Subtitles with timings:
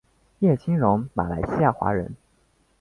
[0.39, 2.15] 叶清荣马来西亚华人。